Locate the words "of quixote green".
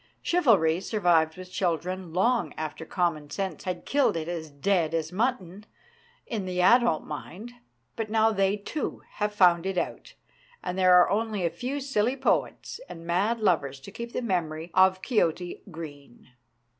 14.73-16.29